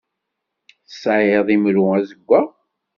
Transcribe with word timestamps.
Tesεiḍ 0.87 1.47
imru 1.55 1.83
azeggaɣ? 1.97 2.47